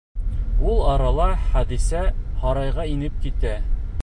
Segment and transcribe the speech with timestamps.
[0.69, 2.03] Ул арала Хәҙисә
[2.43, 3.59] һарайға инеп китә.